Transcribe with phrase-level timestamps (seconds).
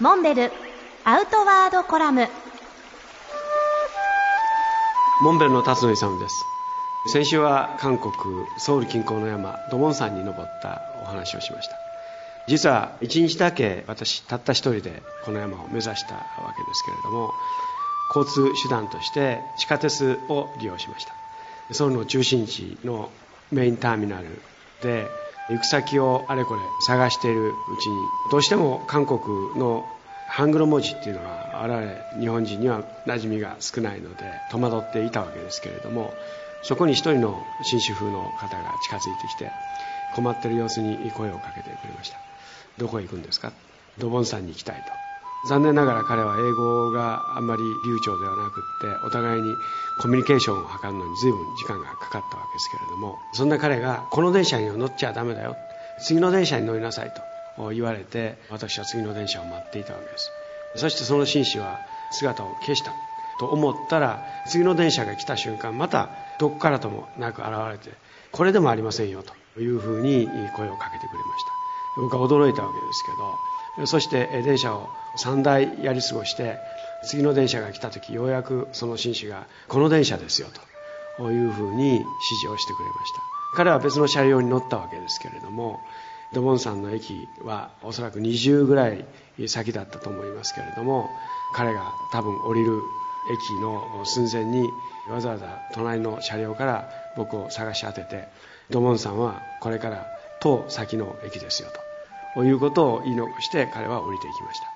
[0.00, 0.50] モンベル
[1.04, 2.26] アウトワードコラム。
[5.22, 6.34] モンベルの辰野勇です。
[7.12, 8.12] 先週は韓国
[8.58, 11.76] ソウル近郊の山ドモン山に登ったお話をしました。
[12.48, 17.32] 実は一日だけ私たった一人でこの山を目指したわけですけれども
[18.12, 21.14] 交通手段として地下鉄を利用しました。
[21.72, 23.10] ソウルの中心地の
[23.52, 24.26] メインターミナル
[24.82, 25.06] で
[25.50, 27.96] 行く先をあれこれ探しているうちに
[28.30, 29.20] どうしても韓国
[29.58, 29.86] の
[30.26, 36.14] ハングル文字っていうのは我々日本人には馴染みが少ないので戸惑っていたわけですけれども
[36.62, 39.50] そこに一人の紳士風の方が近づいてきて
[40.14, 42.18] 困ってる様子に声をかけてくれました。
[42.78, 43.52] どこへ行くんですか？
[43.98, 45.03] ドボンさんに行きたいと。
[45.46, 49.54] 残念ながら彼は英語があんまり流暢ではなくってお互いに
[50.00, 55.56] コミュニケーションを図るのに随分時間がかかったわけですけれどもそんな彼がこの電車には乗っちゃダメだよ
[56.00, 57.12] 次の電車に乗りなさい
[57.56, 60.30] と言われて私は次の電車を待っていたわけです。
[60.76, 61.78] そしてその紳士は
[62.10, 62.92] 姿を消した
[63.38, 67.96] と思ったら次の電車が来た瞬間またどこからともなく現れて
[68.32, 71.54] これでもありませんよというふうに声をかけてくれました。
[71.96, 73.16] 僕は驚いたわけですけど
[73.86, 76.58] そして電車を3台やり過ごして
[77.04, 80.48] 次の電車が来た時ようやくその紳士がこの電車ですよ
[81.18, 82.04] というふうに指
[82.40, 83.34] 示をしてくれました。
[83.54, 85.80] 彼は別の車両に乗ったわけですけれども
[86.32, 89.04] ドボン山の駅はおそらく20ぐらい
[89.46, 91.08] 先だったと思いますけれども
[91.54, 92.80] 彼が多分降りる
[93.30, 94.68] 駅の寸前に
[95.08, 98.28] わざわざ隣の車両から僕を探し当てて
[98.70, 100.06] ドボン山はこれから
[100.40, 101.93] 当先の駅ですよと。
[102.34, 104.66] ということを言い残して彼は降りていきました。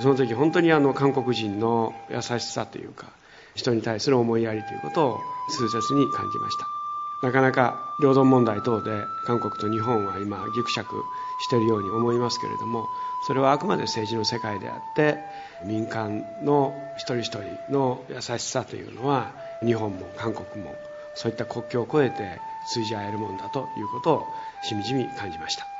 [0.00, 3.06] その時本当にあの韓国人の優しさというか
[3.54, 6.66] 人に対する思いやりということを痛切に感じました。
[7.22, 8.90] なかなか領土問題等で
[9.24, 11.04] 韓国と日本は今ぎくしゃく
[11.40, 12.90] しているように思いますけれども
[13.26, 15.16] それはあくまで政治の世界であって
[15.64, 19.30] 民間の一人一人の優しさというのは
[19.64, 20.74] 日本も韓国も
[21.14, 25.73] そういった国境を越えて通じ合えるもんだということをしみじみ感じました。